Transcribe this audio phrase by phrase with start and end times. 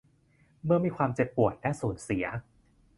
[0.65, 2.25] เมื่อมีความเจ็บปวดและสูญเสีย